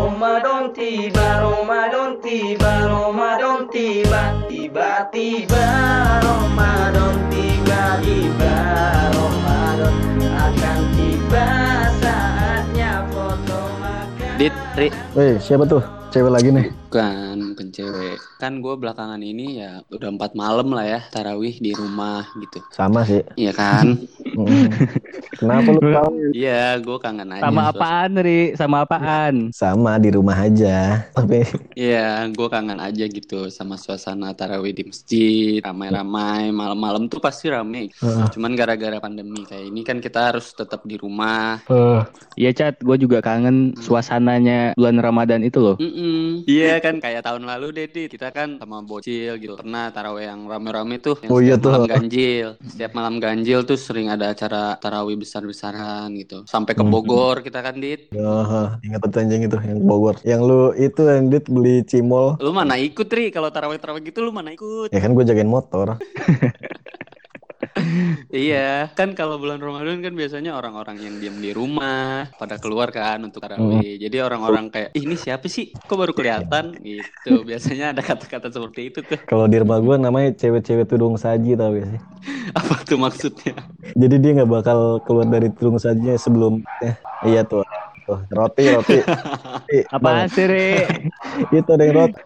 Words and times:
Ramadan 0.00 0.72
tiba, 0.72 1.44
Ramadan 1.44 2.16
tiba, 2.24 2.88
Ramadan 2.88 3.68
tiba, 3.68 4.32
tiba-tiba 4.48 5.66
Ramadan 6.24 7.20
tiba, 7.28 8.00
tiba 8.00 8.56
Ramadan 9.12 9.96
akan 10.24 10.78
tiba 10.96 11.48
saatnya 12.00 13.04
foto 13.12 13.60
makan. 13.76 14.40
Dit, 14.40 14.56
Ri, 14.80 14.88
Weh, 15.12 15.36
siapa 15.36 15.68
tuh? 15.68 15.99
Cewek 16.10 16.34
lagi 16.34 16.50
nih. 16.50 16.66
bukan, 16.90 17.54
bukan 17.54 17.68
cewek. 17.70 18.18
Kan 18.42 18.58
gue 18.58 18.74
belakangan 18.74 19.22
ini 19.22 19.62
ya 19.62 19.78
udah 19.94 20.10
empat 20.10 20.34
malam 20.34 20.74
lah 20.74 20.82
ya 20.82 21.00
tarawih 21.06 21.54
di 21.62 21.70
rumah 21.70 22.26
gitu. 22.34 22.58
Sama 22.74 23.06
sih. 23.06 23.22
Iya 23.38 23.54
kan? 23.54 23.94
Mm. 24.34 24.66
Kenapa 25.38 25.70
lu 25.70 25.78
tahu? 25.78 26.10
Iya, 26.34 26.82
gue 26.82 26.98
kangen 26.98 27.30
aja. 27.30 27.46
Sama 27.46 27.62
apaan, 27.70 28.10
Ri? 28.18 28.42
Sama 28.58 28.76
apaan? 28.82 29.34
Sama 29.54 29.92
di 30.02 30.10
rumah 30.10 30.34
aja. 30.34 31.06
Tapi 31.14 31.46
Iya, 31.78 32.26
gue 32.34 32.48
kangen 32.50 32.82
aja 32.82 33.04
gitu 33.06 33.46
sama 33.46 33.78
suasana 33.78 34.34
tarawih 34.34 34.74
di 34.74 34.90
masjid, 34.90 35.62
ramai-ramai, 35.62 36.50
malam-malam 36.50 37.06
tuh 37.06 37.22
pasti 37.22 37.54
rame. 37.54 37.94
Heeh. 38.02 38.26
Cuman 38.34 38.58
gara-gara 38.58 38.98
pandemi 38.98 39.46
kayak 39.46 39.70
ini 39.70 39.86
kan 39.86 40.02
kita 40.02 40.34
harus 40.34 40.50
tetap 40.58 40.82
di 40.82 40.98
rumah. 40.98 41.62
Iya, 42.34 42.50
Cat. 42.50 42.82
Gue 42.82 42.98
juga 42.98 43.22
kangen 43.22 43.78
suasananya 43.78 44.74
bulan 44.74 44.98
Ramadan 44.98 45.46
itu 45.46 45.62
loh. 45.62 45.76
Mm-mm. 46.00 46.48
Iya 46.48 46.80
kan 46.84 46.96
kayak 46.96 47.22
tahun 47.22 47.44
lalu 47.44 47.66
deh 47.76 47.86
Dit. 47.90 48.08
kita 48.08 48.32
kan 48.32 48.56
sama 48.56 48.80
bocil 48.80 49.36
gitu 49.36 49.52
pernah 49.54 49.92
tarawih 49.92 50.32
yang 50.32 50.48
rame-rame 50.48 50.96
tuh 50.98 51.20
yang 51.20 51.28
Oh 51.28 51.40
iya 51.44 51.54
setiap 51.54 51.68
malam 51.68 51.82
tuh. 51.84 51.90
ganjil 51.92 52.48
setiap 52.72 52.92
malam 52.96 53.14
ganjil 53.20 53.58
tuh 53.62 53.76
sering 53.76 54.08
ada 54.08 54.32
acara 54.32 54.80
tarawih 54.80 55.20
besar-besaran 55.20 56.08
gitu 56.16 56.42
sampai 56.48 56.72
ke. 56.72 56.82
Bogor 56.82 57.44
kita 57.44 57.60
kan 57.60 57.76
Dit 57.76 58.08
oh, 58.16 58.66
ingat 58.80 59.00
tuh 59.04 59.20
anjing 59.20 59.42
itu 59.44 59.56
yang 59.60 59.80
Bogor. 59.84 60.16
Yang 60.24 60.40
lu 60.42 60.60
itu 60.74 61.00
yang 61.04 61.28
dit 61.28 61.44
beli 61.46 61.84
cimol. 61.84 62.40
lu 62.40 62.50
mana 62.50 62.80
ikut 62.80 63.06
Ri 63.06 63.28
kalau 63.28 63.52
tarawih-tarawih 63.52 64.02
gitu 64.02 64.24
lu 64.24 64.32
mana 64.32 64.50
ikut 64.50 64.88
Ya 64.90 64.98
kan 64.98 65.12
gue 65.12 65.22
jagain 65.22 65.46
motor. 65.46 66.00
iya 68.30 68.86
kan 68.98 69.12
kalau 69.16 69.36
bulan 69.40 69.58
Ramadan 69.58 70.00
kan 70.04 70.12
biasanya 70.14 70.54
orang-orang 70.56 70.96
yang 71.00 71.14
diam 71.18 71.36
di 71.38 71.50
rumah 71.50 72.30
pada 72.36 72.56
keluar 72.60 72.92
kan 72.94 73.20
untuk 73.24 73.42
tarawih 73.44 73.98
jadi 73.98 74.26
orang-orang 74.26 74.70
kayak 74.70 74.90
"Ih, 74.94 75.04
ini 75.04 75.16
siapa 75.16 75.46
sih 75.50 75.72
kok 75.74 75.96
baru 75.98 76.12
kelihatan 76.14 76.76
gitu 76.86 77.42
biasanya 77.44 77.92
ada 77.96 78.02
kata-kata 78.04 78.52
seperti 78.52 78.92
itu 78.92 79.00
tuh 79.04 79.18
Kalau 79.26 79.46
di 79.50 79.56
rumah 79.58 79.78
gue 79.82 79.96
namanya 79.98 80.30
cewek-cewek 80.36 80.86
tudung 80.88 81.16
saji 81.16 81.58
tau 81.58 81.74
gak 81.74 81.86
sih? 81.88 82.00
apa 82.58 82.74
tuh 82.84 82.98
maksudnya 82.98 83.54
Jadi 83.96 84.14
dia 84.20 84.30
nggak 84.40 84.50
bakal 84.50 85.00
keluar 85.04 85.26
dari 85.26 85.48
tudung 85.54 85.80
sajinya 85.80 86.14
sebelum 86.14 86.62
eh, 86.84 86.94
iya 87.26 87.42
tuh. 87.42 87.64
Tuh, 88.06 88.18
roti 88.34 88.64
roti. 88.66 88.98
Bang. 90.02 90.26
sih, 90.26 90.46
Ri? 90.50 90.82
Itu 91.54 91.70
ada 91.78 91.84
yang 91.86 92.10
roti. 92.10 92.20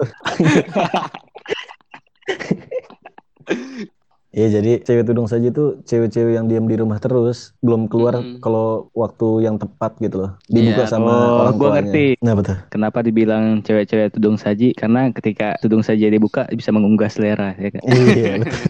Iya 4.35 4.49
jadi 4.53 4.83
cewek 4.83 5.07
tudung 5.07 5.25
saji 5.25 5.49
itu 5.49 5.79
cewek-cewek 5.83 6.35
yang 6.35 6.47
diam 6.47 6.67
di 6.67 6.75
rumah 6.75 6.99
terus 6.99 7.55
belum 7.61 7.87
keluar 7.87 8.19
Mm. 8.19 8.43
kalau 8.43 8.91
waktu 8.93 9.27
yang 9.41 9.57
tepat 9.57 9.95
gitu 9.99 10.17
loh 10.21 10.31
dibuka 10.45 10.83
Iya. 10.83 10.91
sama 10.91 11.15
Oh, 11.15 11.41
orang 11.41 11.55
gua 11.55 11.63
tuanya. 11.65 11.77
ngerti. 11.81 12.07
Nah 12.19 12.35
betul. 12.35 12.57
Kenapa 12.69 12.99
dibilang 13.01 13.45
cewek-cewek 13.61 14.11
tudung 14.11 14.35
saji? 14.35 14.75
Karena 14.75 15.09
ketika 15.09 15.55
tudung 15.59 15.81
saji 15.81 16.11
dibuka 16.11 16.51
bisa 16.51 16.69
mengunggah 16.69 17.07
selera, 17.07 17.55
ya 17.55 17.71
kan? 17.71 17.83
Iya 17.85 18.35
betul. 18.37 18.63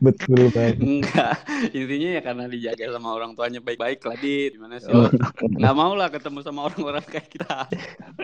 betul 0.06 0.42
banget. 0.50 0.76
Enggak, 0.80 1.32
intinya 1.70 2.08
ya 2.10 2.20
karena 2.22 2.44
dijaga 2.46 2.84
sama 2.90 3.08
orang 3.12 3.30
tuanya 3.34 3.60
baik-baik 3.60 4.00
lah, 4.00 4.16
Dit. 4.16 4.56
Gimana 4.56 4.80
sih 4.80 4.88
lo? 4.88 5.12
Nggak 5.52 5.74
mau 5.74 5.92
lah 5.92 6.08
ketemu 6.08 6.40
sama 6.40 6.60
orang-orang 6.64 7.04
kayak 7.04 7.28
kita. 7.28 7.68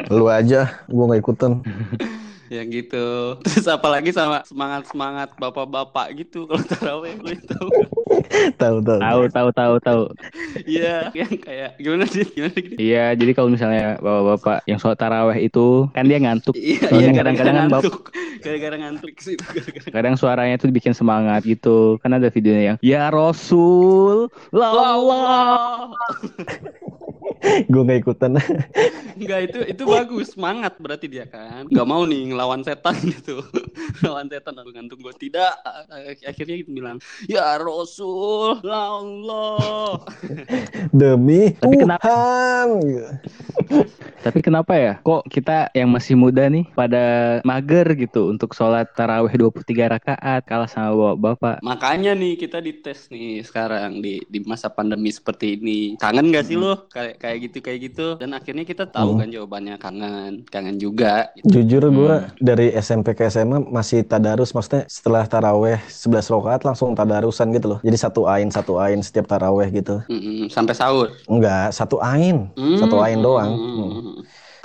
Lu 0.09 0.27
aja, 0.27 0.81
gua 0.87 1.05
nggak 1.07 1.21
ikutan. 1.21 1.53
Ya 2.47 2.63
gitu. 2.63 3.07
Terus 3.45 3.67
apalagi 3.67 4.15
sama 4.15 4.47
semangat-semangat 4.47 5.35
bapak-bapak 5.39 6.15
gitu 6.15 6.47
kalau 6.47 6.63
tarawih 6.63 7.15
lu 7.19 7.31
itu. 7.35 7.61
Tahu 8.55 8.77
tahu. 8.87 9.01
Tahu, 9.03 9.23
tahu, 9.31 9.49
tahu, 9.51 9.75
tahu. 9.83 10.03
Iya, 10.63 11.11
yang 11.13 11.33
kayak 11.43 11.71
gimana 11.81 12.05
sih? 12.07 12.25
Gimana 12.27 12.57
gitu? 12.57 12.79
Iya, 12.79 13.05
jadi 13.19 13.33
kalau 13.35 13.49
misalnya 13.51 13.99
bapak-bapak 13.99 14.59
yang 14.71 14.79
sholat 14.79 14.99
taraweh 14.99 15.39
itu 15.43 15.91
kan 15.91 16.07
dia 16.07 16.19
ngantuk. 16.23 16.55
Iya, 16.55 16.87
Soalnya 16.87 17.11
iya 17.13 17.19
kadang-kadang 17.19 17.55
kan 17.55 17.63
ngantuk. 17.67 17.95
Gara-gara 18.43 18.77
ngantuk 18.79 19.15
sih. 19.19 19.37
Kadang 19.91 20.15
suaranya 20.15 20.57
tuh 20.61 20.71
bikin 20.71 20.95
semangat 20.95 21.43
gitu. 21.43 21.99
Kan 22.01 22.15
ada 22.15 22.31
videonya 22.31 22.75
yang 22.75 22.79
Ya 22.85 23.11
Rasul, 23.11 24.31
la 24.55 24.71
Allah. 24.71 25.91
Gua 27.73 27.83
nggak 27.87 28.01
ikutan. 28.03 28.33
Enggak 29.17 29.41
itu 29.49 29.59
itu 29.65 29.83
bagus, 29.89 30.37
semangat 30.37 30.77
berarti 30.77 31.09
dia 31.09 31.25
kan. 31.25 31.65
Enggak 31.67 31.89
mau 31.89 32.05
nih 32.05 32.33
ngelawan 32.33 32.61
setan 32.61 32.95
gitu. 33.01 33.41
ngelawan 34.05 34.29
setan 34.29 34.55
aku 34.61 34.71
ngantuk 34.77 34.99
gue 35.01 35.15
tidak. 35.17 35.57
Akhirnya 36.21 36.61
gitu 36.61 36.71
bilang, 36.77 37.01
"Ya 37.25 37.57
Rasul, 37.57 38.61
la 38.61 39.01
Allah." 39.01 40.05
Demi 40.93 41.57
Tapi 41.57 41.75
kenapa- 41.81 42.05
Tuhan. 42.05 42.69
Gitu. 42.85 43.09
Tapi 44.21 44.39
kenapa 44.43 44.75
ya? 44.75 44.99
Kok 45.01 45.31
kita 45.31 45.71
yang 45.73 45.89
masih 45.89 46.19
muda 46.19 46.51
nih 46.51 46.67
pada 46.75 47.39
mager 47.47 47.87
gitu 47.97 48.29
untuk 48.29 48.53
sholat 48.53 48.91
taraweh 48.93 49.33
23 49.33 49.87
rakaat 49.97 50.43
kalah 50.45 50.69
sama 50.69 50.93
bapak-bapak. 50.93 51.63
Makanya 51.63 52.13
nih 52.13 52.35
kita 52.37 52.59
dites 52.61 53.09
nih 53.09 53.41
sekarang 53.47 54.03
di 54.03 54.21
di 54.29 54.43
masa 54.45 54.69
pandemi 54.69 55.09
seperti 55.09 55.57
ini. 55.57 55.79
Kangen 55.97 56.35
gak 56.35 56.51
sih 56.51 56.59
lo 56.59 56.85
kayak 56.91 57.17
kayak 57.23 57.36
gitu 57.39 57.59
kayak 57.61 57.79
gitu? 57.87 58.07
Dan 58.17 58.33
akhirnya 58.33 58.63
kita 58.63 58.85
tahu 58.87 59.15
Hmm. 59.15 59.21
kan 59.21 59.29
jawabannya 59.29 59.75
kangen, 59.77 60.33
kangen 60.49 60.77
juga. 60.77 61.29
gitu. 61.35 61.61
Jujur 61.61 61.83
gua 61.91 62.15
Hmm. 62.19 62.31
dari 62.39 62.73
SMP 62.73 63.13
ke 63.13 63.27
SMA 63.27 63.61
masih 63.63 64.03
tadarus 64.03 64.51
maksudnya 64.51 64.85
setelah 64.87 65.25
taraweh 65.25 65.79
11 65.87 66.27
rakaat 66.27 66.63
langsung 66.63 66.93
tadarusan 66.93 67.53
gitu 67.53 67.77
loh. 67.77 67.79
Jadi 67.81 67.97
satu 67.97 68.25
ain 68.27 68.49
satu 68.49 68.79
ain 68.79 68.99
setiap 69.01 69.27
taraweh 69.27 69.69
gitu. 69.71 70.01
Mm-mm, 70.07 70.49
sampai 70.49 70.75
sahur. 70.75 71.13
Enggak, 71.27 71.73
satu 71.73 72.01
ain. 72.01 72.49
Satu 72.77 72.97
ain 72.99 73.21
doang. 73.21 73.53
Hmm. 73.53 73.91
Mm. 73.93 74.17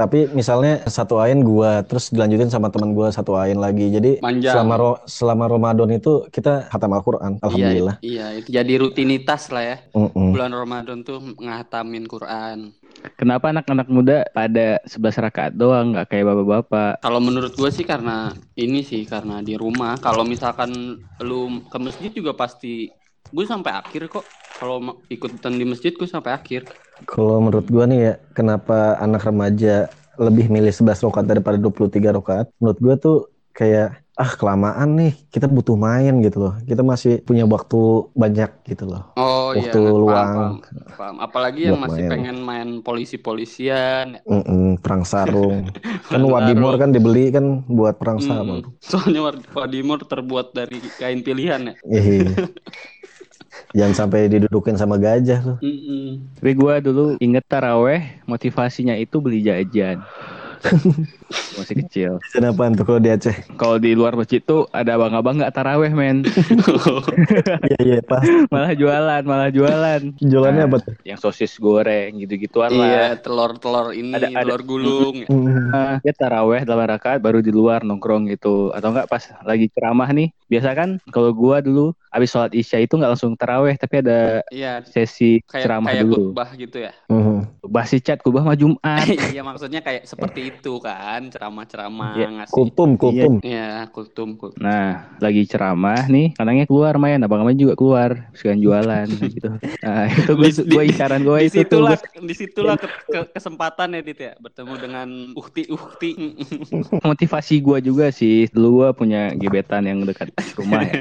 Tapi 0.01 0.33
misalnya 0.33 0.81
satu 0.89 1.21
ain 1.21 1.45
gua 1.45 1.85
terus 1.85 2.09
dilanjutin 2.09 2.49
sama 2.49 2.73
teman 2.73 2.97
gua 2.97 3.13
satu 3.13 3.37
ain 3.37 3.61
lagi. 3.61 3.93
Jadi 3.93 4.17
Panjang. 4.17 4.49
selama 4.57 4.73
ro- 4.81 5.01
selama 5.05 5.45
Ramadan 5.45 5.89
itu 5.93 6.25
kita 6.33 6.65
khatam 6.73 6.97
Al-Qur'an. 6.97 7.37
Alhamdulillah. 7.37 8.01
Iya, 8.01 8.33
iya, 8.33 8.39
itu 8.41 8.49
jadi 8.49 8.73
rutinitas 8.81 9.53
lah 9.53 9.61
ya. 9.61 9.77
Mm-mm. 9.93 10.33
Bulan 10.33 10.57
Ramadan 10.57 11.05
tuh 11.05 11.21
ngatamin 11.37 12.09
Quran. 12.09 12.73
Kenapa 13.17 13.53
anak-anak 13.53 13.87
muda 13.89 14.17
pada 14.33 14.81
11 14.89 15.15
rakaat 15.21 15.53
doang 15.53 15.93
nggak 15.93 16.09
kayak 16.09 16.25
bapak-bapak? 16.33 16.91
Kalau 17.05 17.21
menurut 17.21 17.53
gue 17.53 17.69
sih 17.69 17.85
karena 17.85 18.33
ini 18.57 18.81
sih 18.81 19.05
karena 19.05 19.45
di 19.45 19.53
rumah. 19.53 20.01
Kalau 20.01 20.25
misalkan 20.25 20.97
lu 21.21 21.61
ke 21.69 21.77
masjid 21.77 22.09
juga 22.09 22.33
pasti 22.33 22.89
gue 23.29 23.45
sampai 23.45 23.71
akhir 23.77 24.09
kok. 24.09 24.25
Kalau 24.61 24.77
ikutan 25.09 25.53
di 25.57 25.65
masjid 25.65 25.89
gue 25.89 26.05
sampai 26.05 26.37
akhir. 26.37 26.69
Kalau 27.09 27.41
menurut 27.41 27.65
gua 27.65 27.89
nih 27.89 27.99
ya, 28.05 28.13
kenapa 28.37 28.93
anak 29.01 29.25
remaja 29.25 29.89
lebih 30.21 30.53
milih 30.53 30.69
11 30.69 31.01
rakaat 31.01 31.25
daripada 31.25 31.57
23 31.57 32.13
rakaat? 32.13 32.53
Menurut 32.61 32.77
gua 32.77 32.93
tuh 32.93 33.17
kayak 33.57 34.05
ah 34.13 34.31
kelamaan 34.37 34.89
nih, 35.01 35.11
kita 35.33 35.49
butuh 35.49 35.73
main 35.73 36.13
gitu 36.21 36.37
loh. 36.45 36.53
Kita 36.61 36.85
masih 36.85 37.25
punya 37.25 37.41
waktu 37.49 38.05
banyak 38.13 38.51
gitu 38.69 38.85
loh. 38.85 39.17
Oh 39.17 39.49
iya, 39.57 39.73
Waktu 39.73 39.79
paham, 39.81 39.97
luang. 39.97 40.37
paham, 40.37 40.55
paham. 40.93 41.15
Apalagi 41.25 41.61
yang 41.73 41.81
masih 41.81 42.05
main. 42.05 42.11
pengen 42.13 42.37
main 42.45 42.69
polisi-polisian. 42.85 44.21
Mm-mm, 44.29 44.77
perang 44.77 45.01
sarung. 45.09 45.73
kan 46.11 46.21
Wadimor 46.21 46.77
kan 46.77 46.89
dibeli 46.93 47.33
kan 47.33 47.65
buat 47.65 47.97
perang 47.97 48.21
sarung. 48.21 48.61
Mm, 48.61 48.77
soalnya 48.77 49.21
Wad- 49.25 49.47
Wadimor 49.57 49.99
terbuat 50.05 50.53
dari 50.53 50.77
kain 51.01 51.25
pilihan 51.25 51.73
ya. 51.73 51.73
Jangan 53.75 53.95
sampai 54.07 54.27
didudukin 54.31 54.75
sama 54.75 54.95
gajah 54.99 55.39
tuh. 55.43 55.57
Mm-mm. 55.63 56.27
Tapi 56.39 56.51
gua 56.55 56.79
dulu 56.79 57.15
inget 57.19 57.43
taraweh 57.47 58.23
motivasinya 58.27 58.95
itu 58.95 59.19
beli 59.19 59.43
jajan. 59.43 59.99
Masih 61.51 61.75
kecil. 61.83 62.11
Jajan 62.31 62.47
apaan 62.47 62.73
tuh 62.73 62.85
kalau 62.85 62.97
di 62.97 63.09
Aceh? 63.09 63.35
Kalau 63.55 63.75
di 63.75 63.91
luar 63.91 64.15
masjid 64.15 64.39
tuh 64.39 64.65
ada 64.71 64.95
abang-abang 64.95 65.35
nggak 65.35 65.51
taraweh 65.51 65.89
men, 65.89 66.23
Iya 67.67 67.79
iya 67.81 67.99
pas. 68.01 68.23
malah 68.47 68.71
jualan, 68.71 69.21
malah 69.21 69.49
jualan. 69.49 70.01
Jualannya 70.17 70.63
Nah, 70.63 70.69
apa 70.69 70.77
tuh? 70.79 70.93
Yang 71.03 71.19
sosis 71.21 71.53
goreng 71.57 72.17
gitu-gituan 72.17 72.71
Iya, 72.71 72.79
lah. 73.13 73.19
telur-telur 73.19 73.91
ini, 73.91 74.13
Ada- 74.13 74.29
ada- 74.31 74.43
telur 74.43 74.61
gulung. 74.63 75.15
ya. 75.17 75.27
Nah, 75.27 75.93
dia 75.99 76.13
taraweh 76.13 76.61
dalam 76.63 76.85
rakaat 76.85 77.19
baru 77.19 77.39
di 77.39 77.51
luar 77.51 77.81
nongkrong 77.81 78.27
gitu 78.29 78.71
atau 78.71 78.91
enggak 78.91 79.07
pas 79.07 79.23
lagi 79.43 79.67
ceramah 79.67 80.09
nih 80.09 80.29
biasa 80.45 80.75
kan 80.75 80.89
kalau 81.07 81.31
gua 81.31 81.59
dulu 81.59 81.95
abis 82.09 82.27
sholat 82.29 82.51
isya 82.51 82.79
itu 82.79 82.91
nggak 82.93 83.07
langsung 83.09 83.33
taraweh 83.33 83.71
tapi 83.73 84.03
ada 84.03 84.43
Iya, 84.47 84.83
sesi 84.83 85.39
kayak 85.41 85.63
ceramah 85.63 85.89
kayak 85.89 86.03
dulu 86.03 86.15
khutbah 86.27 86.49
gitu 86.53 86.77
ya. 86.81 86.91
Mhm. 87.07 87.63
basi 87.63 87.97
chat 87.97 88.19
kubah 88.19 88.43
mah 88.43 88.53
Jumat 88.53 89.07
Iya, 89.31 89.41
maksudnya 89.41 89.79
kayak 89.79 90.03
seperti 90.03 90.50
itu 90.51 90.73
kan 90.77 91.21
ceramah-ceramah 91.27 92.13
Iya, 92.13 92.27
ngasih 92.35 92.53
Kultum, 92.53 92.89
kultum. 92.95 93.33
ya 93.41 93.87
kultum 93.87 94.35
kultum 94.35 94.59
Nah, 94.59 95.15
lagi 95.17 95.43
ceramah 95.43 96.05
nih, 96.05 96.35
anaknya 96.35 96.65
keluar 96.65 96.95
main, 96.95 97.19
abang-abang 97.19 97.55
juga 97.55 97.73
keluar, 97.73 98.29
sekalian 98.33 98.59
jualan 98.59 99.07
gitu. 99.35 99.49
Nah, 99.81 100.05
itu 100.07 100.31
gue 100.31 100.49
Di- 100.49 100.67
gue 100.67 100.83
isaran 100.85 101.21
gue 101.21 101.37
itu 101.41 101.63
tuh. 101.63 101.87
di 101.87 101.95
situlah 101.95 101.97
di 102.21 102.35
situlah 102.35 102.75
ke- 102.75 102.91
ke- 103.07 103.29
kesempatan 103.35 103.95
ya 103.95 104.01
Dit 104.01 104.19
ya 104.19 104.33
bertemu 104.37 104.73
dengan 104.75 105.07
ukti 105.33 105.63
ukti 105.67 106.09
motivasi 107.07 107.55
gue 107.59 107.77
juga 107.81 108.09
sih. 108.09 108.47
Dulu 108.47 108.69
gue 108.77 108.89
punya 108.93 109.33
gebetan 109.33 109.85
yang 109.85 110.03
dekat 110.03 110.29
rumah 110.55 110.83
ya. 110.83 110.93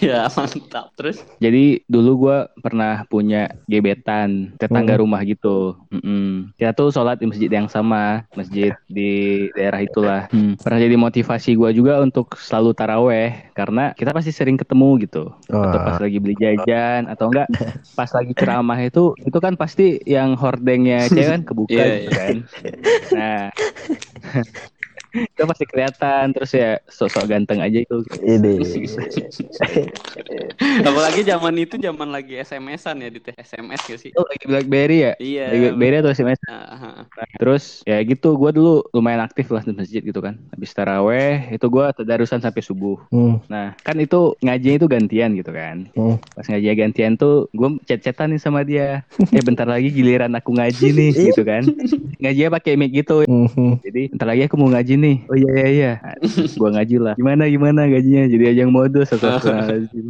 ya 0.00 0.20
mantap 0.30 0.92
terus 0.94 1.20
Jadi 1.38 1.84
dulu 1.86 2.28
gue 2.28 2.38
pernah 2.58 3.04
punya 3.06 3.50
gebetan 3.64 4.54
tetangga 4.56 4.94
Hmm. 4.96 5.02
rumah 5.02 5.20
gitu. 5.22 5.78
Mm-mm. 5.90 6.52
Kita 6.54 6.72
tuh 6.72 6.90
sholat 6.90 7.16
di 7.16 7.26
masjid 7.26 7.48
yang 7.48 7.66
sama, 7.66 8.24
masjid 8.34 8.69
di 8.86 9.46
daerah 9.54 9.80
itulah. 9.82 10.22
Hmm. 10.30 10.58
Pernah 10.58 10.78
jadi 10.82 10.96
motivasi 10.96 11.54
gue 11.54 11.70
juga 11.76 12.00
untuk 12.02 12.34
selalu 12.38 12.70
taraweh 12.74 13.52
karena 13.54 13.92
kita 13.94 14.10
pasti 14.10 14.30
sering 14.34 14.56
ketemu 14.58 14.88
gitu. 15.04 15.30
Atau 15.50 15.78
pas 15.80 15.98
lagi 16.00 16.18
beli 16.18 16.36
jajan 16.38 17.10
atau 17.10 17.30
enggak 17.30 17.48
pas 17.94 18.10
lagi 18.10 18.32
ceramah 18.34 18.78
itu 18.80 19.14
itu 19.22 19.38
kan 19.38 19.54
pasti 19.54 20.00
yang 20.06 20.34
hordengnya 20.34 21.06
cewek 21.06 21.28
kan 21.28 21.42
kebuka 21.48 21.72
Iya, 21.72 21.86
gitu 21.86 22.10
kan. 22.14 22.36
Nah. 23.14 23.42
itu 25.12 25.42
pasti 25.42 25.64
kelihatan 25.64 26.30
terus 26.30 26.50
ya 26.52 26.78
sok-sok 26.86 27.26
ganteng 27.26 27.58
aja 27.60 27.78
itu. 27.78 27.96
ini. 28.20 28.60
apalagi 30.84 31.22
zaman 31.22 31.54
itu 31.56 31.76
zaman 31.76 32.08
lagi 32.10 32.36
SMS-an 32.36 33.00
ya 33.00 33.08
Dit 33.08 33.26
ya 33.26 33.34
SMS 33.38 33.80
gak 33.82 34.00
sih 34.00 34.10
Itu 34.12 34.22
lagi 34.22 34.44
BlackBerry 34.44 34.98
ya? 35.00 35.12
iya 35.18 35.46
Lagi 35.48 35.60
BlackBerry 35.72 35.96
atau 36.00 36.10
SMS? 36.12 36.38
Ah, 36.46 36.52
ah, 36.52 36.84
ah. 37.00 37.04
Nah, 37.10 37.28
terus 37.38 37.80
ya 37.84 37.96
gitu 38.02 38.36
gue 38.36 38.50
dulu 38.52 38.84
lumayan 38.92 39.20
aktif 39.20 39.48
lah 39.48 39.62
di 39.62 39.72
masjid 39.72 40.00
gitu 40.00 40.20
kan 40.20 40.36
habis 40.52 40.70
taraweh 40.70 41.50
itu 41.50 41.66
gue 41.66 41.84
tadarusan 41.96 42.40
sampai 42.40 42.62
subuh 42.62 42.98
Hmm, 43.10 43.40
nah 43.48 43.74
kan 43.82 43.96
itu 43.96 44.36
ngajinya 44.38 44.76
itu 44.76 44.86
gantian 44.86 45.30
gitu 45.34 45.50
kan 45.50 45.88
hmm. 45.92 46.16
pas 46.36 46.46
ngaji 46.46 46.66
gantian 46.76 47.12
tuh 47.16 47.48
gue 47.50 47.68
chat-chatan 47.84 48.34
nih 48.34 48.40
sama 48.40 48.60
dia 48.62 49.02
eh 49.36 49.42
bentar 49.42 49.64
lagi 49.64 49.90
giliran 49.90 50.30
aku 50.32 50.54
ngaji 50.54 50.86
nih 50.90 51.10
gitu 51.32 51.42
kan 51.42 51.64
ngajinya 52.18 52.50
pakai 52.54 52.76
mic 52.76 52.92
gitu 52.94 53.24
Mhm. 53.26 53.80
jadi 53.80 54.02
bentar 54.10 54.26
lagi 54.28 54.42
aku 54.46 54.56
mau 54.56 54.68
ngaji 54.68 54.94
nih 55.00 55.16
oh 55.26 55.36
iya 55.36 55.50
iya 55.56 55.68
iya. 55.72 55.92
Nah, 56.00 56.14
gue 56.60 56.68
ngaji 56.76 56.96
lah. 57.00 57.14
Gimana 57.16 57.42
gimana 57.48 57.80
gajinya? 57.88 58.24
Jadi 58.28 58.44
ajang 58.52 58.70
modus 58.70 59.08
astagfirullahaladzim. 59.14 60.06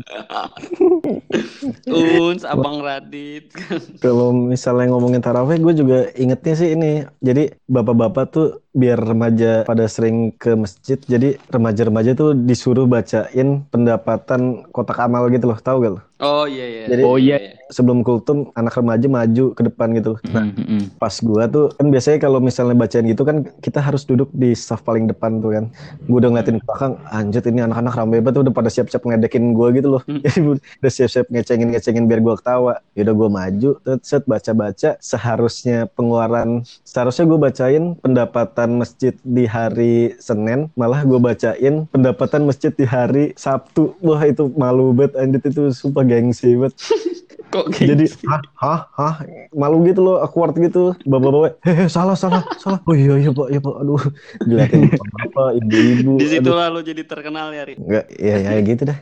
Uns 2.19 2.43
abang 2.43 2.83
Radit. 2.83 3.55
Kalau 4.03 4.35
misalnya 4.35 4.91
ngomongin 4.93 5.23
taraweh, 5.23 5.57
gue 5.59 5.75
juga 5.75 5.99
ingetnya 6.19 6.55
sih 6.57 6.69
ini. 6.75 7.07
Jadi 7.23 7.55
bapak-bapak 7.71 8.25
tuh 8.33 8.47
biar 8.71 8.97
remaja 8.97 9.65
pada 9.65 9.85
sering 9.85 10.31
ke 10.33 10.55
masjid, 10.55 10.95
jadi 10.97 11.35
remaja-remaja 11.49 12.15
tuh 12.15 12.33
disuruh 12.33 12.87
bacain 12.87 13.67
pendapatan 13.67 14.63
kotak 14.69 14.99
amal 14.99 15.27
gitu 15.27 15.47
loh, 15.47 15.59
tahu 15.59 15.83
gak 15.83 15.93
lo? 15.93 16.01
oh 16.21 16.45
iya 16.45 16.67
iya 16.69 16.85
Jadi- 16.87 17.01
Oh, 17.03 17.17
iya. 17.17 17.39
Sebelum 17.71 18.03
kultum, 18.03 18.51
anak 18.53 18.77
remaja 18.77 19.07
maju 19.07 19.55
ke 19.55 19.63
depan 19.63 19.95
gitu. 19.95 20.19
loh. 20.19 20.21
Nah, 20.29 20.43
Mm, 20.43 20.59
mm. 20.59 20.83
pas 20.99 21.15
gua 21.17 21.47
tuh 21.47 21.71
kan 21.71 21.87
biasanya 21.87 22.19
kalau 22.19 22.43
misalnya 22.43 22.75
bacain 22.75 23.07
gitu 23.07 23.23
kan 23.23 23.47
kita 23.63 23.79
harus 23.79 24.03
duduk 24.03 24.27
di 24.35 24.53
saf 24.53 24.83
paling 24.83 25.07
depan 25.07 25.39
tuh 25.39 25.55
kan. 25.55 25.65
Gue 26.05 26.19
udah 26.19 26.29
ngeliatin 26.29 26.59
ke 26.59 26.67
belakang, 26.67 26.99
anjir 27.09 27.41
ini 27.47 27.63
anak-anak 27.63 27.95
rame 27.95 28.19
banget 28.19 28.35
tuh 28.35 28.43
udah 28.43 28.53
pada 28.53 28.69
siap-siap 28.69 29.01
ngedekin 29.01 29.55
gua 29.55 29.71
gitu 29.71 29.89
loh. 29.89 30.03
Hmm. 30.05 30.19
Jadi 30.21 30.39
udah 30.83 30.93
siap-siap 30.93 31.31
ngecengin-ngecengin 31.31 32.05
biar 32.05 32.21
gua 32.21 32.35
ketawa. 32.37 32.73
Yaudah 32.93 33.15
gua 33.15 33.29
maju, 33.31 33.71
set 34.03 34.27
baca-baca. 34.27 34.99
Seharusnya 35.01 35.89
pengeluaran, 35.89 36.67
seharusnya 36.83 37.25
gua 37.25 37.39
bacain 37.41 37.95
pendapatan 37.97 38.60
masjid 38.69 39.17
di 39.25 39.49
hari 39.49 40.13
Senin, 40.21 40.69
malah 40.77 41.01
gua 41.09 41.17
bacain 41.17 41.89
pendapatan 41.89 42.45
masjid 42.45 42.75
di 42.75 42.85
hari 42.85 43.33
Sabtu. 43.41 43.97
Wah 44.05 44.21
itu 44.29 44.53
malu 44.59 44.93
banget, 44.93 45.17
anjir 45.17 45.41
itu 45.49 45.73
sumpah 45.73 46.05
gengsi 46.05 46.53
banget. 46.59 46.77
kok 47.51 47.67
Jadi 47.75 48.07
gitu 48.07 48.31
hah? 48.31 48.43
Hah? 48.55 48.81
Hah? 48.95 49.15
Malu 49.51 49.83
gitu 49.85 50.01
loh 50.07 50.23
awkward 50.23 50.55
gitu. 50.57 50.95
Bapak-bapak 51.03 51.59
hehe 51.67 51.85
salah 51.91 52.15
salah 52.15 52.47
salah. 52.63 52.79
Oh 52.87 52.95
iya 52.95 53.19
iya 53.19 53.31
pak 53.35 53.49
iya 53.51 53.61
pak. 53.61 53.75
Aduh 53.83 54.03
diliatin 54.47 54.87
bapak 54.95 55.49
ibu-ibu. 55.59 56.15
Di 56.23 56.27
situ 56.31 56.51
lo 56.51 56.81
jadi 56.81 57.03
terkenal 57.03 57.51
ya 57.51 57.63
Ri. 57.67 57.75
Enggak 57.77 58.07
ya 58.17 58.37
ya 58.39 58.59
gitu 58.63 58.83
dah. 58.87 58.99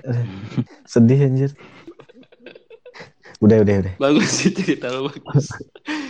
Sedih 0.93 1.21
anjir. 1.29 1.53
Udah 3.39 3.63
udah 3.63 3.75
udah. 3.87 3.95
Bagus 4.01 4.29
sih 4.33 4.51
cerita 4.51 4.91
lo 4.91 5.13
bagus 5.13 5.53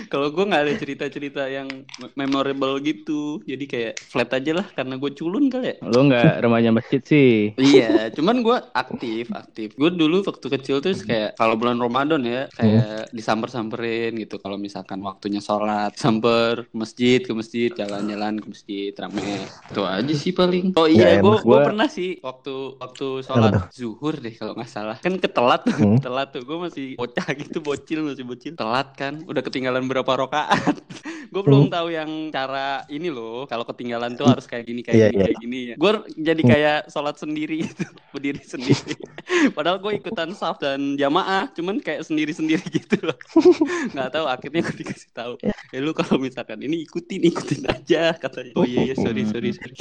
kalau 0.09 0.29
gue 0.29 0.43
nggak 0.43 0.63
ada 0.63 0.75
cerita-cerita 0.75 1.43
yang 1.47 1.69
me- 1.99 2.13
memorable 2.17 2.81
gitu 2.81 3.21
jadi 3.45 3.65
kayak 3.65 3.95
flat 4.03 4.31
aja 4.33 4.53
lah 4.55 4.67
karena 4.69 4.97
gue 4.97 5.11
culun 5.13 5.47
kali 5.47 5.67
ya 5.69 5.77
lo 5.83 6.01
nggak 6.03 6.41
remaja 6.41 6.71
masjid 6.71 7.01
sih 7.01 7.53
Iya, 7.55 8.09
cuman 8.11 8.41
gue 8.41 8.57
aktif, 8.73 9.29
aktif. 9.31 9.75
Gue 9.75 9.91
dulu 9.91 10.23
waktu 10.23 10.47
kecil 10.49 10.77
tuh 10.79 10.95
kayak 10.97 11.35
kalau 11.35 11.55
bulan 11.55 11.77
Ramadan 11.77 12.23
ya, 12.23 12.49
kayak 12.51 13.13
disamper-samperin 13.13 14.17
gitu. 14.17 14.39
Kalau 14.39 14.57
misalkan 14.57 14.99
waktunya 15.01 15.39
sholat, 15.39 15.93
samper 15.95 16.65
ke 16.65 16.75
masjid, 16.75 17.21
ke 17.21 17.33
masjid, 17.33 17.69
jalan-jalan 17.71 18.39
ke 18.39 18.47
masjid, 18.47 18.91
rame. 18.95 19.45
Itu 19.69 19.83
aja 19.83 20.15
sih 20.15 20.33
paling. 20.33 20.73
Oh 20.75 20.87
iya, 20.87 21.19
gue 21.19 21.37
gue 21.37 21.45
Gua- 21.45 21.67
pernah 21.67 21.87
sih 21.87 22.17
waktu 22.19 22.55
waktu 22.79 23.07
sholat 23.23 23.69
zuhur 23.71 24.17
deh 24.17 24.33
kalau 24.33 24.55
nggak 24.55 24.71
salah. 24.71 24.97
Kan 24.99 25.19
ketelat, 25.19 25.63
Hmm. 25.69 25.99
telat 25.99 26.33
tuh. 26.33 26.43
Gue 26.43 26.59
masih 26.61 26.87
bocah 26.95 27.27
gitu, 27.35 27.59
bocil 27.61 28.01
masih 28.03 28.25
bocil. 28.25 28.53
Telat 28.55 28.95
kan, 28.95 29.21
udah 29.23 29.41
ketinggalan 29.41 29.85
berapa 29.99 30.15
rokaat. 30.31 30.77
gue 31.29 31.43
belum 31.45 31.69
tahu 31.69 31.89
yang 31.93 32.11
cara 32.33 32.83
ini 32.89 33.13
loh. 33.13 33.45
Kalau 33.45 33.65
ketinggalan 33.69 34.17
tuh 34.17 34.27
harus 34.27 34.49
kayak 34.49 34.65
gini, 34.65 34.81
kayak 34.81 34.97
Iya, 34.97 35.09
gini, 35.13 35.23
kayak 35.23 35.37
gini. 35.41 35.59
Gue 35.77 35.91
jadi 36.17 36.43
kayak 36.43 36.79
sholat 36.89 37.17
sendiri 37.21 37.69
gitu, 37.69 37.85
berdiri 38.17 38.43
sendiri. 38.43 38.97
Padahal 39.57 39.79
gue 39.79 39.93
ikutan 40.01 40.33
saf 40.33 40.57
dan 40.59 40.97
jamaah, 40.97 41.53
cuman 41.53 41.79
kayak 41.85 42.05
sendiri-sendiri 42.09 42.65
gitu 42.73 42.97
loh. 43.05 43.17
Nggak 43.95 44.09
tahu 44.17 44.27
akhirnya 44.27 44.61
gue 44.65 44.77
dikasih 44.81 45.11
tahu. 45.13 45.35
Ya 45.45 45.79
lu 45.79 45.93
kalau 45.93 46.17
misalkan 46.17 46.59
ini 46.65 46.83
ikutin, 46.89 47.21
ikutin 47.29 47.63
aja 47.69 48.17
katanya. 48.17 48.53
Oh 48.57 48.65
iya, 48.65 48.93
iya 48.93 48.95
sorry, 48.97 49.23
sorry, 49.29 49.51
sorry. 49.53 49.75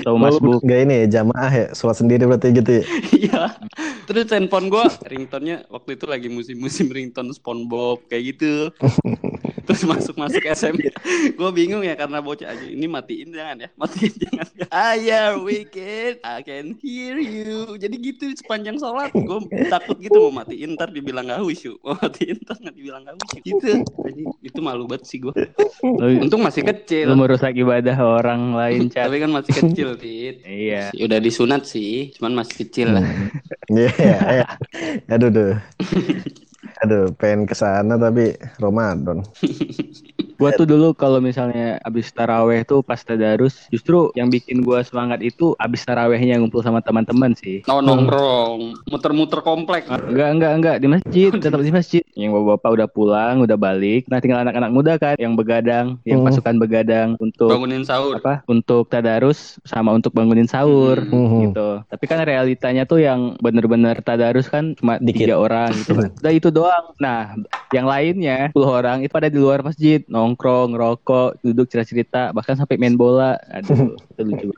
atau 0.00 0.16
masbuk 0.16 0.64
Enggak 0.64 0.80
ini 0.88 0.94
ya 1.04 1.06
jamaah 1.20 1.52
ya 1.52 1.66
sholat 1.76 1.96
sendiri 2.00 2.24
berarti 2.24 2.48
gitu 2.56 2.70
ya 2.80 2.84
Iya. 3.12 3.42
Terus 4.04 4.28
handphone 4.32 4.68
gue, 4.68 4.84
ringtone-nya 5.08 5.64
waktu 5.72 5.96
itu 5.96 6.04
lagi 6.04 6.28
musim-musim 6.28 6.92
ringtone 6.92 7.32
SpongeBob 7.32 8.04
kayak 8.08 8.36
gitu. 8.36 8.68
Terus 9.64 9.82
masuk-masuk 9.88 10.44
SMS. 10.44 10.93
gue 11.38 11.50
bingung 11.54 11.82
ya 11.82 11.94
karena 11.98 12.22
bocah 12.22 12.54
aja. 12.54 12.66
Ini 12.66 12.86
matiin 12.86 13.30
jangan 13.34 13.56
ya, 13.60 13.68
matiin 13.74 14.14
jangan. 14.14 14.46
I 14.70 14.98
am 15.24 15.44
wicked, 15.44 16.20
I 16.22 16.40
can 16.42 16.78
hear 16.80 17.16
you. 17.18 17.76
Jadi 17.76 17.96
gitu 18.00 18.30
sepanjang 18.38 18.78
sholat. 18.78 19.10
Gue 19.12 19.44
takut 19.68 19.98
gitu 20.00 20.30
mau 20.30 20.42
matiin 20.44 20.74
ntar 20.78 20.90
dibilang 20.90 21.28
gak 21.28 21.42
khusyuk. 21.42 21.78
Mau 21.82 21.96
matiin 21.98 22.36
ntar 22.42 22.56
nggak 22.60 22.74
dibilang 22.74 23.02
gak 23.04 23.16
khusyuk. 23.20 23.42
Gitu. 23.44 23.70
Jadi, 23.84 24.22
itu 24.40 24.58
malu 24.62 24.84
banget 24.88 25.06
sih 25.08 25.18
gue. 25.20 25.34
Untung 26.20 26.42
masih 26.42 26.62
kecil. 26.64 27.10
lo 27.10 27.18
merusak 27.20 27.52
ibadah 27.52 27.96
orang 28.00 28.56
lain 28.56 28.88
cat 28.88 29.06
Tapi 29.08 29.20
kan 29.20 29.30
masih 29.30 29.52
kecil, 29.52 29.88
Tit. 30.00 30.40
iya 30.46 30.88
Udah 30.96 31.18
disunat 31.20 31.68
sih, 31.68 32.14
cuman 32.16 32.44
masih 32.44 32.66
kecil 32.66 32.96
lah. 32.96 33.04
Iya, 33.64 33.90
iya. 34.44 34.48
Aduh, 35.08 35.32
duh. 35.32 35.56
Aduh, 36.84 37.08
pengen 37.16 37.48
ke 37.48 37.56
sana 37.56 37.96
tapi 37.96 38.36
Ramadan. 38.60 39.24
Gua 40.44 40.52
tuh 40.54 40.68
dulu 40.68 40.92
kalau 40.92 41.18
misalnya 41.18 41.80
abis 41.80 42.10
taraweh 42.10 42.60
tuh 42.62 42.80
pas 42.80 42.98
tadarus, 42.98 43.64
justru 43.68 44.12
yang 44.12 44.28
bikin 44.28 44.60
gua 44.60 44.80
semangat 44.80 45.20
itu 45.20 45.56
abis 45.56 45.82
tarawehnya 45.82 46.36
ngumpul 46.36 46.60
sama 46.60 46.78
teman-teman 46.78 47.32
sih. 47.32 47.64
Oh, 47.64 47.80
nongkrong, 47.80 48.84
muter-muter 48.84 49.40
komplek. 49.40 49.88
Enggak, 49.88 50.30
enggak, 50.30 50.52
enggak 50.54 50.76
di 50.76 50.86
masjid, 50.90 51.30
tetap 51.40 51.58
di 51.58 51.72
masjid. 51.72 52.02
Yang 52.12 52.36
bapak-bapak 52.36 52.70
udah 52.74 52.88
pulang, 52.88 53.34
udah 53.40 53.56
balik. 53.56 54.04
Nah, 54.06 54.20
tinggal 54.20 54.44
anak-anak 54.44 54.70
muda 54.70 54.92
kan 54.96 55.16
yang 55.16 55.32
begadang, 55.32 55.96
yang 56.04 56.20
Hmm. 56.20 56.28
pasukan 56.28 56.56
begadang 56.56 57.08
untuk 57.18 57.48
Bangunin 57.48 57.82
sahur. 57.82 58.16
apa? 58.16 58.44
Untuk 58.44 58.86
tadarus 58.86 59.56
sama 59.62 59.90
untuk 59.90 60.12
bangunin 60.12 60.44
sahur 60.44 61.00
Hmm. 61.00 61.40
gitu. 61.42 61.80
Tapi 61.84 62.04
kan 62.04 62.20
realitanya 62.20 62.84
tuh 62.84 63.00
yang 63.00 63.34
bener-bener 63.38 63.96
tadarus 63.98 64.46
kan 64.46 64.74
cuma 64.74 65.00
Dikit. 65.00 65.24
tiga 65.24 65.36
orang 65.36 65.72
gitu. 65.74 65.94
Udah 66.20 66.32
itu 66.32 66.48
doang. 66.50 66.92
Nah, 66.96 67.32
yang 67.70 67.84
lainnya 67.84 68.50
10 68.50 68.68
orang 68.70 68.98
itu 69.00 69.10
pada 69.10 69.26
di 69.26 69.36
luar 69.36 69.60
masjid, 69.60 70.04
nongkrong, 70.34 70.74
ngerokok, 70.74 71.30
duduk 71.46 71.70
cerita-cerita, 71.70 72.34
bahkan 72.34 72.58
sampai 72.58 72.74
main 72.74 72.98
bola. 72.98 73.38
Aduh, 73.54 73.94
itu 74.18 74.22
lucu. 74.26 74.50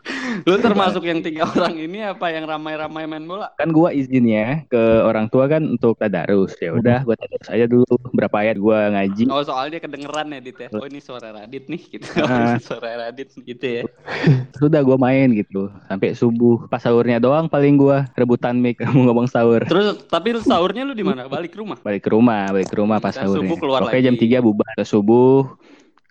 Lu 0.48 0.56
termasuk 0.56 1.04
yang 1.04 1.20
tiga 1.20 1.44
orang 1.44 1.76
ini 1.76 2.00
apa 2.00 2.32
yang 2.32 2.48
ramai-ramai 2.48 3.04
main 3.04 3.28
bola? 3.28 3.52
Kan 3.60 3.76
gua 3.76 3.92
izinnya 3.92 4.64
ke 4.72 4.80
orang 5.04 5.28
tua 5.28 5.44
kan 5.52 5.60
untuk 5.76 6.00
tadarus. 6.00 6.56
Ya 6.56 6.72
udah, 6.72 7.04
gua 7.04 7.14
tadarus 7.20 7.48
aja 7.52 7.68
dulu 7.68 7.84
berapa 8.16 8.32
ayat 8.40 8.56
gua 8.56 8.88
ngaji. 8.96 9.28
Oh 9.28 9.44
soalnya 9.44 9.84
kedengeran 9.84 10.32
ya 10.32 10.40
Dit 10.40 10.56
ya. 10.56 10.68
Oh 10.72 10.88
ini 10.88 11.04
suara 11.04 11.36
Radit 11.36 11.68
nih 11.68 11.82
gitu. 11.92 12.08
Ini 12.26 12.62
suara 12.64 12.90
Radit 13.06 13.28
gitu 13.36 13.66
ya. 13.66 13.82
Sudah 14.60 14.80
gua 14.80 14.96
main 14.96 15.28
gitu 15.36 15.68
sampai 15.92 16.16
subuh. 16.16 16.64
Pas 16.72 16.80
sahurnya 16.80 17.20
doang 17.20 17.52
paling 17.52 17.76
gua 17.76 18.08
rebutan 18.16 18.56
mic 18.56 18.80
mau 18.80 19.12
ngomong 19.12 19.28
sahur. 19.28 19.60
Terus 19.68 20.00
tapi 20.08 20.32
sahurnya 20.40 20.88
lu 20.88 20.96
di 20.96 21.04
mana? 21.04 21.28
Balik 21.28 21.52
ke 21.52 21.58
rumah. 21.60 21.76
Balik 21.82 22.02
ke 22.06 22.10
rumah, 22.14 22.48
balik 22.54 22.68
ke 22.72 22.76
rumah 22.78 22.98
pas 23.02 23.12
Kita 23.12 23.28
sahurnya. 23.28 23.44
subuh 23.44 23.56
keluar 23.58 23.80
Oke, 23.84 23.98
lagi. 23.98 24.06
jam 24.06 24.14
3 24.16 24.46
bubar. 24.46 24.72
Ke 24.78 24.84
subuh 24.86 25.58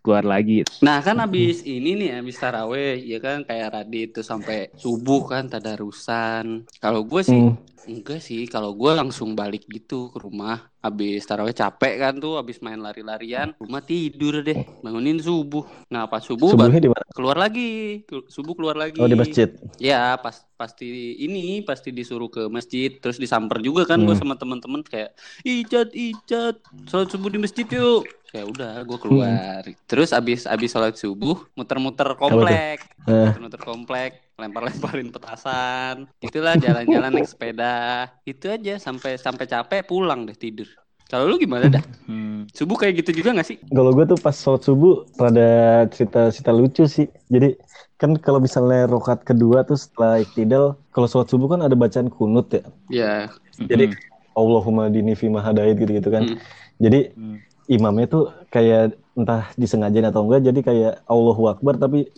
keluar 0.06 0.22
lagi. 0.22 0.62
Nah 0.86 1.02
kan 1.02 1.18
abis 1.18 1.66
ini 1.66 1.98
nih 1.98 2.22
abis 2.22 2.38
taraweh 2.38 3.02
ya 3.02 3.18
kan 3.18 3.42
kayak 3.42 3.74
Radit 3.74 4.14
tuh 4.14 4.22
sampai 4.22 4.70
subuh 4.78 5.26
kan 5.26 5.50
tadarusan. 5.50 6.70
Kalau 6.78 7.02
gue 7.02 7.26
sih 7.26 7.34
Hmm. 7.36 7.58
enggak 7.86 8.18
sih 8.18 8.46
kalau 8.46 8.74
gue 8.74 8.94
langsung 8.94 9.34
balik 9.34 9.66
gitu 9.66 10.14
ke 10.14 10.22
rumah. 10.22 10.70
Abis 10.82 11.26
taraweh 11.26 11.54
capek 11.54 11.98
kan 11.98 12.14
tuh 12.18 12.38
abis 12.38 12.62
main 12.62 12.78
lari-larian 12.78 13.58
rumah 13.58 13.82
tidur 13.82 14.46
deh 14.46 14.62
bangunin 14.86 15.18
subuh. 15.18 15.66
Nah 15.90 16.06
pas 16.06 16.22
subuh 16.22 16.54
Subuhnya 16.54 16.94
keluar 17.10 17.38
lagi 17.42 18.06
subuh 18.30 18.54
keluar 18.54 18.78
lagi. 18.78 19.02
Oh 19.02 19.10
di 19.10 19.18
masjid. 19.18 19.50
Ya 19.82 20.14
pas 20.22 20.45
pasti 20.56 20.88
ini 21.18 21.60
pasti 21.62 21.92
disuruh 21.92 22.28
ke 22.28 22.48
masjid 22.48 22.90
terus 22.90 23.16
disamper 23.16 23.60
juga 23.60 23.84
kan 23.84 24.00
gue 24.00 24.12
Hmm. 24.12 24.24
sama 24.24 24.36
teman-teman 24.36 24.82
kayak 24.82 25.12
ijat 25.44 25.92
ijat 25.92 26.56
sholat 26.88 27.08
subuh 27.08 27.28
di 27.28 27.38
masjid 27.38 27.68
yuk. 27.68 28.08
Kayak 28.26 28.48
udah 28.52 28.74
gue 28.84 28.98
keluar. 29.00 29.62
Terus 29.88 30.12
abis 30.12 30.44
abis 30.44 30.70
sholat 30.70 30.96
subuh 30.96 31.44
muter-muter 31.54 32.08
komplek. 32.16 32.84
Eh. 33.06 33.32
muter-muter 33.32 33.62
komplek 33.62 34.12
lempar-lemparin 34.36 35.12
petasan. 35.12 36.08
Itulah 36.20 36.56
jalan-jalan 36.56 37.12
naik 37.14 37.28
sepeda. 37.28 38.08
Itu 38.24 38.48
aja 38.48 38.76
sampai 38.76 39.16
sampai 39.16 39.46
capek 39.46 39.84
pulang 39.84 40.24
deh 40.24 40.36
tidur. 40.36 40.68
Kalau 41.06 41.30
lu 41.30 41.38
gimana 41.38 41.70
dah? 41.70 41.84
Hmm. 42.08 42.50
subuh 42.50 42.76
kayak 42.76 43.06
gitu 43.06 43.22
juga 43.22 43.36
gak 43.36 43.46
sih? 43.46 43.58
Kalau 43.62 43.92
gue 43.92 44.06
tuh 44.06 44.18
pas 44.18 44.34
sholat 44.34 44.62
subuh 44.62 45.06
rada 45.16 45.50
cerita-cerita 45.88 46.50
lucu 46.50 46.84
sih. 46.86 47.06
Jadi 47.28 47.56
kan 47.96 48.12
kalau 48.20 48.44
misalnya 48.44 48.92
rokat 48.92 49.24
kedua 49.24 49.64
tuh 49.64 49.80
setelah 49.80 50.20
iktidal, 50.20 50.76
kalau 50.92 51.08
sholat 51.08 51.32
subuh 51.32 51.48
kan 51.48 51.64
ada 51.64 51.80
bacaan 51.80 52.12
kunut 52.12 52.52
ya. 52.52 52.64
ya 52.92 53.14
Jadi 53.56 53.96
Allahumma 54.36 54.92
dini 54.92 55.16
fi 55.16 55.32
mahadait 55.32 55.80
gitu-gitu 55.80 56.12
kan. 56.12 56.28
Hmm. 56.28 56.38
Jadi 56.76 57.16
Hmm. 57.16 57.40
imamnya 57.72 58.08
tuh 58.12 58.24
kayak 58.52 59.00
entah 59.16 59.48
disengajain 59.56 60.12
atau 60.12 60.28
enggak 60.28 60.44
jadi 60.44 60.60
kayak 60.60 60.94
Allahu 61.08 61.48
Akbar 61.48 61.80
tapi 61.80 62.12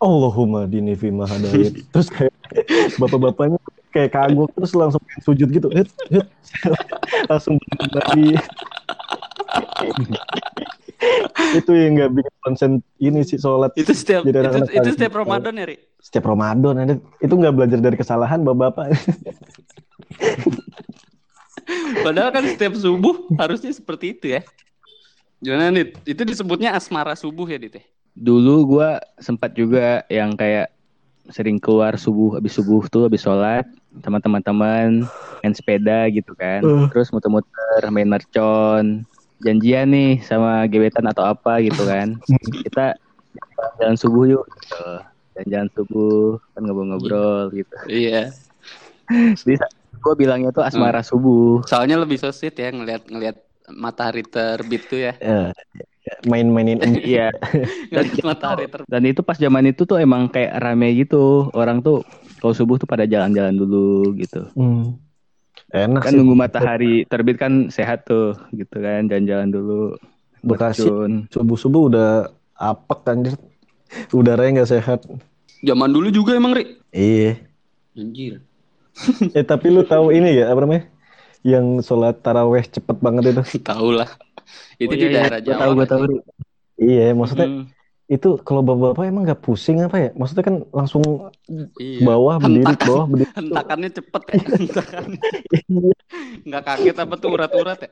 Allahumma 0.00 0.64
dini 0.64 0.96
fi 0.96 1.12
mahadait. 1.12 1.76
terus 1.92 2.08
kayak 2.08 2.32
bapak-bapaknya 2.96 3.60
kayak 3.92 4.16
kagok 4.16 4.48
terus 4.56 4.72
langsung 4.72 5.04
sujud 5.20 5.48
gitu. 5.52 5.68
Hit, 5.68 5.92
hit. 6.12 6.24
langsung 7.28 7.60
lagi. 7.92 8.32
itu 11.58 11.70
yang 11.74 11.92
nggak 11.98 12.10
bikin 12.20 12.34
konsen 12.44 12.70
ini 13.00 13.20
sih 13.24 13.38
sholat 13.40 13.72
itu 13.74 13.92
setiap 13.92 14.22
Jadi 14.24 14.38
itu, 14.38 14.82
itu 14.82 14.90
setiap. 14.96 15.12
Ramadan 15.16 15.54
ya 15.56 15.64
Ri 15.68 15.76
setiap 15.98 16.24
Ramadan 16.30 16.74
ada 16.78 16.94
itu 17.20 17.34
nggak 17.34 17.54
belajar 17.54 17.78
dari 17.80 17.96
kesalahan 17.98 18.42
bapak-bapak 18.44 18.94
Padahal 22.04 22.30
kan 22.32 22.44
setiap 22.48 22.74
subuh 22.80 23.28
harusnya 23.36 23.72
seperti 23.72 24.16
itu 24.16 24.26
ya. 24.38 24.40
Gimana 25.38 25.70
nih? 25.70 25.94
Itu 26.08 26.24
disebutnya 26.24 26.74
asmara 26.74 27.14
subuh 27.14 27.46
ya, 27.46 27.60
Dit? 27.60 27.78
ya? 27.78 27.84
Dulu 28.18 28.76
gua 28.76 28.98
sempat 29.22 29.54
juga 29.54 30.02
yang 30.10 30.34
kayak 30.34 30.74
sering 31.28 31.60
keluar 31.60 32.00
subuh 32.00 32.40
habis 32.40 32.56
subuh 32.56 32.88
tuh 32.88 33.04
habis 33.04 33.20
sholat 33.20 33.68
sama 34.00 34.16
teman-teman 34.16 35.04
main 35.44 35.54
sepeda 35.54 36.08
gitu 36.10 36.32
kan. 36.34 36.64
Uh. 36.64 36.88
Terus 36.90 37.12
muter-muter 37.12 37.82
main 37.92 38.08
mercon. 38.08 39.04
Janjian 39.38 39.94
nih 39.94 40.18
sama 40.26 40.66
gebetan 40.66 41.06
atau 41.06 41.22
apa 41.22 41.62
gitu 41.62 41.86
kan. 41.86 42.18
Kita 42.66 42.98
jalan 43.78 43.96
subuh 43.98 44.24
yuk. 44.26 44.44
Gitu. 44.46 44.82
Jalan-jalan 45.38 45.68
subuh 45.78 46.42
kan 46.54 46.60
ngobrol-ngobrol 46.66 47.54
gitu. 47.54 47.76
Iya. 47.86 48.34
Jadi 49.38 49.54
gue 49.98 50.14
bilangnya 50.18 50.50
tuh 50.50 50.66
asmara 50.66 51.06
subuh. 51.06 51.62
Soalnya 51.70 52.02
lebih 52.02 52.18
so 52.18 52.34
sweet 52.34 52.58
ya 52.58 52.74
ngelihat 52.74 53.06
ngelihat 53.06 53.36
matahari 53.70 54.26
terbit 54.26 54.90
tuh 54.90 54.98
ya. 54.98 55.14
Ya, 55.22 56.14
main-mainin 56.26 56.82
Iya. 56.82 57.30
Ngelihat 57.94 58.26
matahari 58.26 58.66
terbit. 58.66 58.90
Dan 58.90 59.02
itu 59.06 59.20
pas 59.22 59.38
zaman 59.38 59.70
itu 59.70 59.86
tuh 59.86 60.02
emang 60.02 60.26
kayak 60.26 60.58
rame 60.58 60.90
gitu. 60.98 61.52
Orang 61.54 61.84
tuh 61.86 62.02
kalau 62.42 62.54
subuh 62.54 62.78
tuh 62.82 62.90
pada 62.90 63.06
jalan-jalan 63.06 63.54
dulu 63.54 64.18
gitu. 64.18 64.50
Hmm. 64.58 64.98
Enak 65.70 66.00
Kan 66.00 66.10
sih 66.10 66.16
nunggu 66.16 66.34
matahari 66.34 67.04
terbit 67.04 67.36
kan 67.36 67.68
sehat 67.68 68.04
tuh 68.04 68.36
gitu 68.52 68.76
kan. 68.76 69.04
Jalan-jalan 69.04 69.48
dulu. 69.48 69.82
Bekasi 70.38 70.86
subuh-subuh 71.28 71.82
udah 71.90 72.08
apek 72.54 73.00
anjir 73.06 73.34
udaranya 74.10 74.62
nggak 74.62 74.70
sehat 74.70 75.00
Zaman 75.58 75.90
dulu 75.90 76.08
juga 76.08 76.38
emang, 76.38 76.54
Ri. 76.54 76.78
iya 76.88 77.34
Anjir. 77.92 78.38
eh 79.34 79.42
tapi 79.42 79.66
lu 79.68 79.82
tahu 79.82 80.10
ini 80.10 80.38
ya 80.38 80.50
apa 80.50 80.60
namanya 80.60 80.86
yang 81.42 81.78
sholat 81.80 82.18
taraweh 82.18 82.62
cepet 82.62 82.96
banget 82.98 83.34
itu 83.34 83.42
Tahu 83.60 83.90
lah. 83.90 84.06
Itu 84.76 84.94
Oh, 84.94 84.94
di 84.94 85.04
iya, 85.04 85.10
iya. 85.10 85.16
daerah 85.18 85.38
Gua 85.40 85.46
Jawa. 85.48 85.58
tahu, 85.58 85.70
gua 85.70 85.76
nggak 85.76 85.88
tahu. 85.88 85.98
sih? 85.98 86.08
Ri. 86.08 86.16
iya 86.78 87.06
maksudnya 87.12 87.46
Hmm. 87.48 87.62
Itu 88.08 88.40
kalau 88.40 88.64
bapak-bapak 88.64 89.04
emang 89.04 89.22
nggak 89.22 89.44
pusing 89.44 89.84
apa 89.84 89.96
ya 90.00 90.10
maksudnya 90.16 90.40
kan 90.42 90.56
langsung 90.72 91.04
Iya. 91.76 92.00
bawah 92.02 92.40
berdiri 92.40 92.64
Hentakan- 92.64 92.88
bawah 92.88 93.04
berdiri 93.06 93.32
Hentakannya 93.36 93.90
cepet 93.92 94.22
ya. 94.24 94.32
Hentakannya. 94.64 95.20
Nggak 96.42 96.62
kaget 96.64 96.96
apa 96.96 97.14
tuh 97.14 97.30
urat-urat 97.30 97.78
ya? 97.84 97.90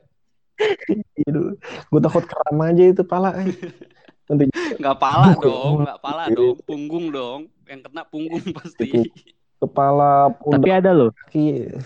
gue 1.93 2.01
takut 2.01 2.25
keram 2.25 2.57
aja 2.65 2.83
itu 2.83 3.05
pala 3.05 3.37
eh. 3.45 3.53
nanti 4.27 4.49
Nggak 4.81 4.97
pala 4.97 5.37
dong, 5.37 5.85
nggak 5.85 6.01
pala 6.01 6.33
dong. 6.33 6.57
Punggung 6.65 7.13
dong. 7.13 7.41
Yang 7.69 7.81
kena 7.85 8.03
punggung 8.09 8.41
pasti. 8.57 8.89
Itu. 8.89 9.05
kepala 9.57 10.33
Tapi 10.33 10.41
pundak 10.65 10.81
ada 10.81 10.91
loh. 10.93 11.11
kaki 11.13 11.77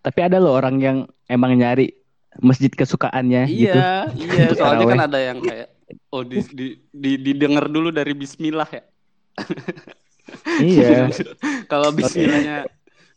Tapi 0.00 0.18
ada 0.20 0.36
loh 0.36 0.52
orang 0.52 0.76
yang 0.80 0.96
emang 1.28 1.56
nyari 1.56 1.92
masjid 2.40 2.68
kesukaannya 2.68 3.44
gitu. 3.46 3.68
Iya, 3.76 4.08
iya. 4.16 4.46
Soalnya 4.56 4.86
kan 4.88 5.00
ada 5.04 5.18
yang 5.20 5.38
kayak 5.44 5.73
oh 6.14 6.22
di, 6.22 6.38
di, 6.54 6.66
di 6.94 7.12
didengar 7.18 7.66
dulu 7.66 7.90
dari 7.90 8.14
Bismillah 8.14 8.70
ya. 8.70 8.82
Iya. 10.56 11.12
Kalau 11.70 11.92
Bismillahnya 11.92 12.64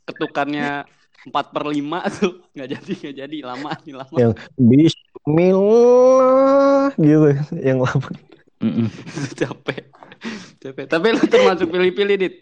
ketukannya 0.03 0.83
4 1.27 1.53
per 1.53 1.63
5 1.71 1.77
tuh 2.19 2.33
nggak 2.51 2.67
jadi 2.77 2.91
nggak 2.99 3.15
jadi 3.25 3.37
lama 3.47 3.71
nih 3.83 3.95
lama. 3.95 4.15
yang 4.17 4.33
Bismillah 4.59 5.87
gitu 6.99 7.29
yang 7.63 7.79
lama 7.79 8.09
capek 9.39 9.87
capek. 10.61 10.85
Tapi 10.89 11.07
lu 11.13 11.23
termasuk 11.29 11.67
pilih-pilih 11.69 12.15
dit. 12.17 12.35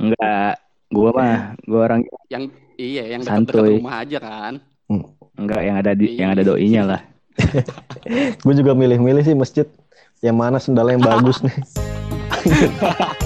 Enggak. 0.00 0.58
Gua 0.88 1.10
mah, 1.10 1.58
gua 1.66 1.80
orang 1.90 2.00
Yang 2.30 2.54
iya 2.78 3.04
yang 3.16 3.20
dekat-dekat 3.22 3.54
Santuy. 3.54 3.78
rumah 3.78 3.94
aja 4.02 4.18
kan. 4.20 4.54
enggak 5.34 5.60
yang 5.66 5.76
ada 5.80 5.92
di 5.96 6.06
yang 6.14 6.30
ada 6.32 6.42
doinya 6.46 6.82
lah. 6.86 7.00
Gue 8.44 8.54
juga 8.54 8.72
milih-milih 8.74 9.22
sih 9.24 9.36
masjid. 9.36 9.66
Yang 10.24 10.36
mana 10.40 10.56
sendalnya 10.56 10.96
yang 10.96 11.04
bagus 11.04 11.44
nih 11.44 11.52